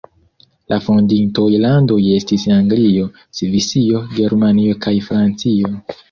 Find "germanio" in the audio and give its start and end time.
4.21-4.79